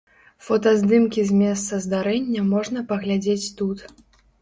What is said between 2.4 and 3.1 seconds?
можна